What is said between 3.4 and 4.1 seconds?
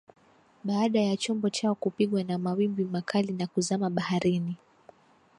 kuzama